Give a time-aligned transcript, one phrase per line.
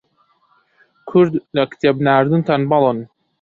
[1.09, 2.97] کورد لە کتێب ناردن تەنبەڵن